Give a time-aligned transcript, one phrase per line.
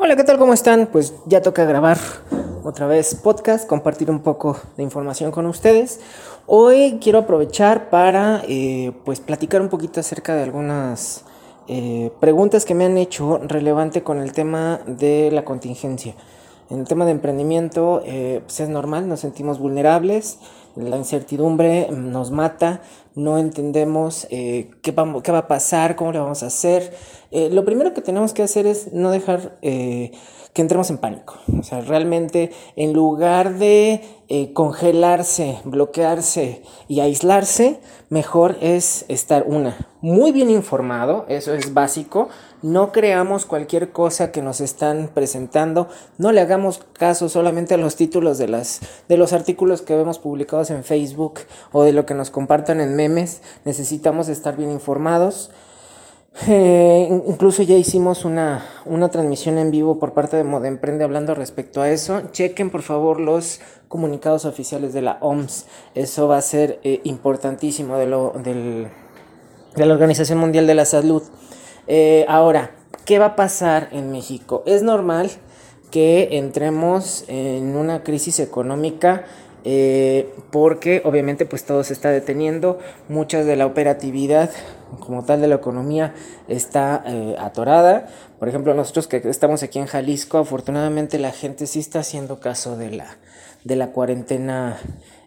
[0.00, 0.38] Hola, ¿qué tal?
[0.38, 0.86] ¿Cómo están?
[0.92, 1.98] Pues ya toca grabar
[2.62, 5.98] otra vez podcast, compartir un poco de información con ustedes.
[6.46, 11.24] Hoy quiero aprovechar para eh, pues platicar un poquito acerca de algunas
[11.66, 16.14] eh, preguntas que me han hecho relevante con el tema de la contingencia.
[16.70, 20.38] En el tema de emprendimiento eh, pues es normal, nos sentimos vulnerables,
[20.76, 22.82] la incertidumbre nos mata,
[23.14, 26.94] no entendemos eh, qué, va, qué, va, a pasar, cómo le vamos a hacer.
[27.30, 30.12] Eh, lo primero que tenemos que hacer es no dejar eh,
[30.52, 31.34] que entremos en pánico.
[31.58, 34.02] O sea, realmente en lugar de
[34.52, 42.28] congelarse, bloquearse y aislarse, mejor es estar una muy bien informado, eso es básico.
[42.62, 47.94] No creamos cualquier cosa que nos están presentando, no le hagamos caso solamente a los
[47.94, 51.40] títulos de, las, de los artículos que vemos publicados en Facebook
[51.72, 53.40] o de lo que nos compartan en memes.
[53.64, 55.50] Necesitamos estar bien informados.
[56.46, 61.34] Eh, incluso ya hicimos una, una, transmisión en vivo por parte de Moda Emprende hablando
[61.34, 62.22] respecto a eso.
[62.30, 65.66] Chequen por favor los comunicados oficiales de la OMS.
[65.94, 68.88] Eso va a ser eh, importantísimo de, lo, del,
[69.74, 71.22] de la Organización Mundial de la Salud.
[71.88, 72.70] Eh, ahora,
[73.04, 74.62] ¿qué va a pasar en México?
[74.66, 75.30] Es normal
[75.90, 79.24] que entremos en una crisis económica
[79.70, 82.78] eh, porque obviamente pues todo se está deteniendo,
[83.10, 84.48] muchas de la operatividad
[84.98, 86.14] como tal de la economía
[86.48, 88.06] está eh, atorada.
[88.38, 92.78] Por ejemplo, nosotros que estamos aquí en Jalisco, afortunadamente la gente sí está haciendo caso
[92.78, 93.18] de la,
[93.64, 94.78] de la cuarentena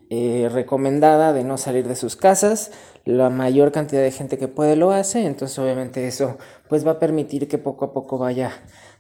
[0.10, 2.72] eh, recomendada de no salir de sus casas.
[3.06, 7.00] La mayor cantidad de gente que puede lo hace, entonces obviamente eso pues va a
[7.00, 8.52] permitir que poco a poco vaya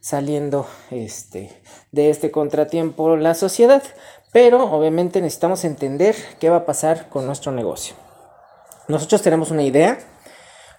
[0.02, 1.50] saliendo este,
[1.92, 3.82] de este contratiempo la sociedad.
[4.32, 7.96] Pero obviamente necesitamos entender qué va a pasar con nuestro negocio.
[8.88, 10.00] Nosotros tenemos una idea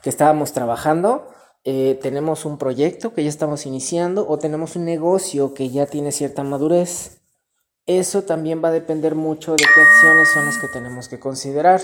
[0.03, 1.29] que estábamos trabajando,
[1.65, 6.13] eh, tenemos un proyecto que ya estamos iniciando o tenemos un negocio que ya tiene
[6.13, 7.21] cierta madurez.
[7.87, 11.81] Eso también va a depender mucho de qué acciones son las que tenemos que considerar.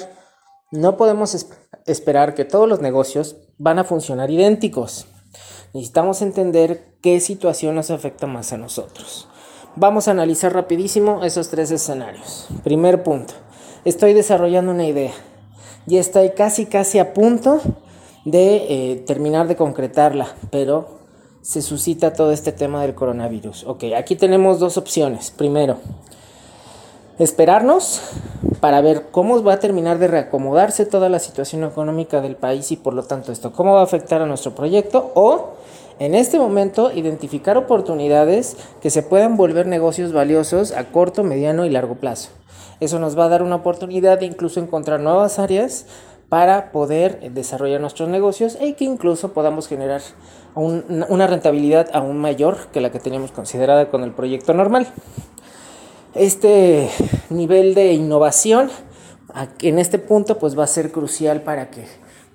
[0.71, 1.47] No podemos
[1.87, 5.07] esperar que todos los negocios van a funcionar idénticos.
[5.75, 9.29] Necesitamos entender qué situación nos afecta más a nosotros.
[9.77, 12.49] Vamos a analizar rapidísimo esos tres escenarios.
[12.65, 13.35] Primer punto,
[13.85, 15.13] estoy desarrollando una idea.
[15.87, 17.61] Ya estoy casi casi a punto
[18.25, 20.99] de eh, terminar de concretarla, pero
[21.43, 23.65] se suscita todo este tema del coronavirus.
[23.65, 25.31] Ok, aquí tenemos dos opciones.
[25.31, 25.79] Primero,
[27.19, 28.01] esperarnos
[28.61, 32.77] para ver cómo va a terminar de reacomodarse toda la situación económica del país y
[32.77, 35.55] por lo tanto esto, cómo va a afectar a nuestro proyecto o
[35.99, 41.71] en este momento, identificar oportunidades que se puedan volver negocios valiosos a corto, mediano y
[41.71, 42.31] largo plazo.
[42.81, 45.87] Eso nos va a dar una oportunidad de incluso encontrar nuevas áreas
[46.29, 50.03] para poder desarrollar nuestros negocios y que incluso podamos generar
[50.55, 54.87] una rentabilidad aún mayor que la que teníamos considerada con el proyecto normal.
[56.15, 56.91] Este
[57.31, 58.71] nivel de innovación
[59.61, 61.87] en este punto pues va a ser crucial para que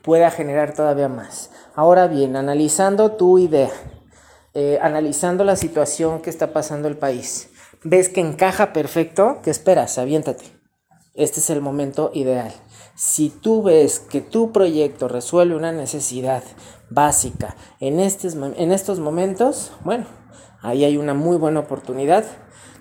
[0.02, 1.50] pueda generar todavía más.
[1.76, 3.72] Ahora bien, analizando tu idea,
[4.54, 7.50] eh, analizando la situación que está pasando el país,
[7.84, 9.98] ves que encaja perfecto, ¿qué esperas?
[9.98, 10.44] Aviéntate.
[11.16, 12.54] Este es el momento ideal.
[12.96, 16.44] Si tú ves que tu proyecto resuelve una necesidad
[16.92, 20.06] básica en, en estos momentos, bueno,
[20.62, 22.24] ahí hay una muy buena oportunidad.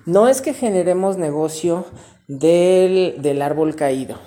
[0.04, 1.86] No es que generemos negocio
[2.28, 4.19] del, del árbol caído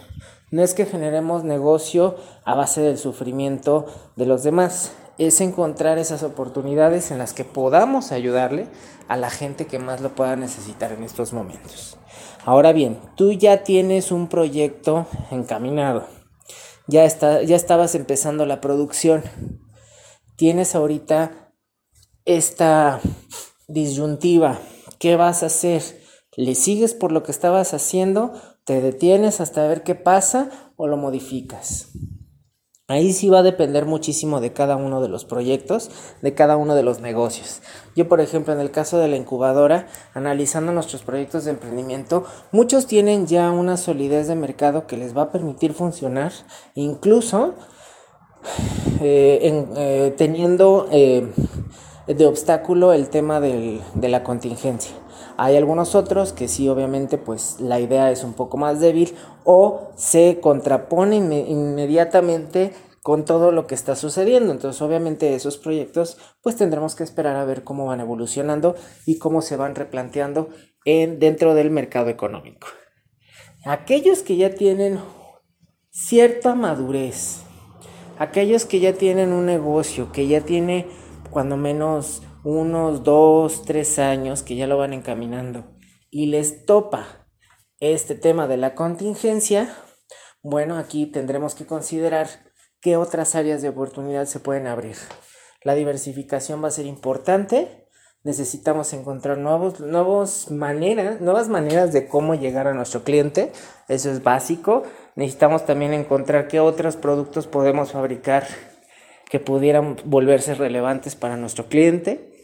[0.52, 3.86] no es que generemos negocio a base del sufrimiento
[4.16, 8.68] de los demás, es encontrar esas oportunidades en las que podamos ayudarle
[9.08, 11.98] a la gente que más lo pueda necesitar en estos momentos.
[12.44, 16.06] Ahora bien, tú ya tienes un proyecto encaminado,
[16.88, 19.24] ya, está, ya estabas empezando la producción,
[20.36, 21.52] tienes ahorita
[22.26, 23.00] esta
[23.68, 24.60] disyuntiva,
[25.00, 25.82] ¿qué vas a hacer?
[26.36, 28.34] ¿Le sigues por lo que estabas haciendo
[28.66, 31.90] te detienes hasta ver qué pasa o lo modificas.
[32.88, 35.90] Ahí sí va a depender muchísimo de cada uno de los proyectos,
[36.22, 37.64] de cada uno de los negocios.
[37.96, 42.86] Yo, por ejemplo, en el caso de la incubadora, analizando nuestros proyectos de emprendimiento, muchos
[42.86, 46.32] tienen ya una solidez de mercado que les va a permitir funcionar,
[46.76, 47.56] incluso
[49.02, 51.28] eh, eh, teniendo eh,
[52.06, 54.92] de obstáculo el tema de la contingencia.
[55.38, 59.92] Hay algunos otros que sí, obviamente, pues la idea es un poco más débil o
[59.96, 64.52] se contrapone inmediatamente con todo lo que está sucediendo.
[64.52, 69.42] Entonces, obviamente, esos proyectos, pues tendremos que esperar a ver cómo van evolucionando y cómo
[69.42, 70.50] se van replanteando
[70.86, 72.68] en, dentro del mercado económico.
[73.66, 75.00] Aquellos que ya tienen
[75.92, 77.42] cierta madurez,
[78.18, 80.88] aquellos que ya tienen un negocio, que ya tiene
[81.30, 85.66] cuando menos unos dos, tres años que ya lo van encaminando
[86.12, 87.28] y les topa
[87.80, 89.76] este tema de la contingencia,
[90.44, 92.28] bueno, aquí tendremos que considerar
[92.82, 94.96] qué otras áreas de oportunidad se pueden abrir.
[95.64, 97.90] La diversificación va a ser importante.
[98.24, 103.52] Necesitamos encontrar nuevos, nuevos maneras, nuevas maneras de cómo llegar a nuestro cliente.
[103.88, 104.84] Eso es básico.
[105.16, 108.46] Necesitamos también encontrar qué otros productos podemos fabricar
[109.32, 112.35] que pudieran volverse relevantes para nuestro cliente.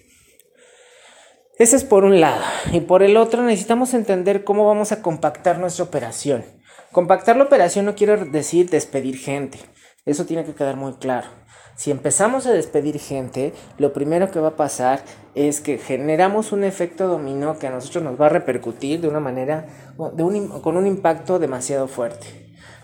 [1.61, 2.41] Ese es por un lado.
[2.71, 6.43] Y por el otro necesitamos entender cómo vamos a compactar nuestra operación.
[6.91, 9.59] Compactar la operación no quiere decir despedir gente.
[10.03, 11.27] Eso tiene que quedar muy claro.
[11.75, 15.03] Si empezamos a despedir gente, lo primero que va a pasar
[15.35, 19.19] es que generamos un efecto dominó que a nosotros nos va a repercutir de una
[19.19, 19.67] manera,
[19.97, 22.25] con un impacto demasiado fuerte.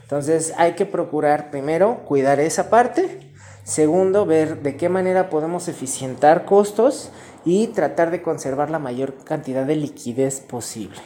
[0.03, 3.26] Entonces hay que procurar primero cuidar esa parte,
[3.67, 7.11] segundo ver de qué manera podemos eficientar costos
[7.43, 10.97] y tratar de conservar la mayor cantidad de liquidez posible.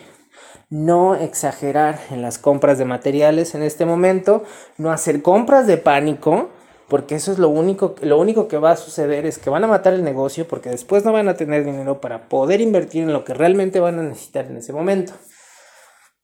[0.70, 4.44] No exagerar en las compras de materiales en este momento,
[4.78, 6.50] no hacer compras de pánico,
[6.88, 9.68] porque eso es lo único, lo único que va a suceder es que van a
[9.68, 13.24] matar el negocio porque después no van a tener dinero para poder invertir en lo
[13.26, 15.14] que realmente van a necesitar en ese momento.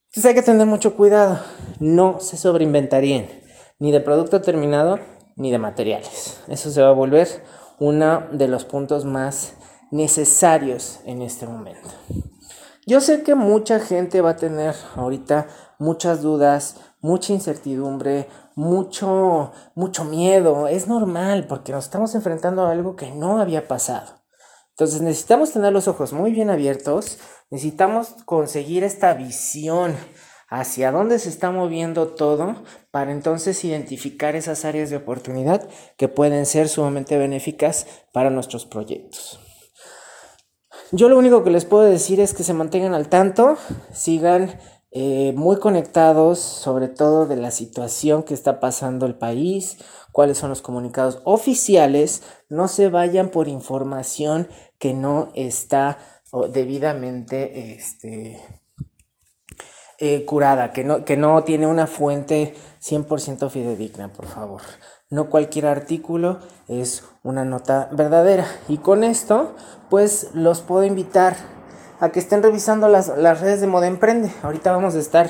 [0.09, 1.39] Entonces hay que tener mucho cuidado,
[1.79, 3.25] no se sobreinventarían
[3.79, 4.99] ni de producto terminado
[5.37, 6.41] ni de materiales.
[6.49, 7.27] Eso se va a volver
[7.79, 9.53] uno de los puntos más
[9.91, 11.89] necesarios en este momento.
[12.85, 15.47] Yo sé que mucha gente va a tener ahorita
[15.79, 20.67] muchas dudas, mucha incertidumbre, mucho, mucho miedo.
[20.67, 24.17] Es normal porque nos estamos enfrentando a algo que no había pasado.
[24.71, 27.17] Entonces necesitamos tener los ojos muy bien abiertos,
[27.49, 29.95] necesitamos conseguir esta visión
[30.49, 35.67] hacia dónde se está moviendo todo para entonces identificar esas áreas de oportunidad
[35.97, 39.39] que pueden ser sumamente benéficas para nuestros proyectos.
[40.91, 43.57] Yo lo único que les puedo decir es que se mantengan al tanto,
[43.91, 44.57] sigan
[44.91, 49.77] eh, muy conectados sobre todo de la situación que está pasando el país,
[50.13, 54.47] cuáles son los comunicados oficiales, no se vayan por información
[54.79, 55.97] que no está
[56.53, 58.41] debidamente este,
[59.99, 64.61] eh, curada, que no, que no tiene una fuente 100% fidedigna, por favor.
[65.09, 68.45] No cualquier artículo es una nota verdadera.
[68.67, 69.55] Y con esto,
[69.89, 71.35] pues los puedo invitar
[71.99, 73.07] a que estén revisando las,
[73.39, 74.31] redes de Moda Emprende.
[74.43, 75.29] Ahorita vamos a estar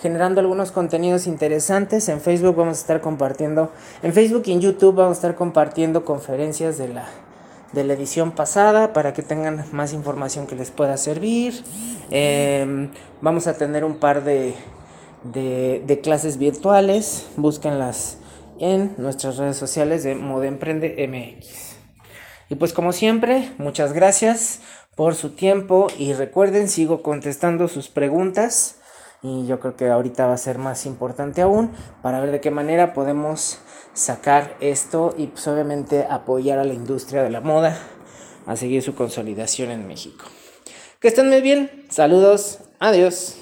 [0.00, 2.08] generando algunos contenidos interesantes.
[2.08, 3.70] En Facebook vamos a estar compartiendo,
[4.02, 7.06] en Facebook y en YouTube vamos a estar compartiendo conferencias de la,
[7.76, 11.62] de la edición pasada para que tengan más información que les pueda servir.
[12.10, 12.90] Em,
[13.20, 14.54] vamos a tener un par de,
[15.22, 17.26] de, clases virtuales.
[17.36, 18.16] Búsquenlas
[18.58, 21.76] en nuestras redes sociales de Moda Emprende MX.
[22.48, 24.60] Y pues como siempre, muchas gracias
[24.94, 28.76] por su tiempo y recuerden, sigo contestando sus preguntas
[29.22, 31.70] y yo creo que ahorita va a ser más importante aún
[32.02, 33.58] para ver de qué manera podemos
[33.94, 37.78] sacar esto y pues obviamente apoyar a la industria de la moda
[38.46, 40.24] a seguir su consolidación en México.
[41.00, 43.36] Que estén muy bien, saludos, adiós.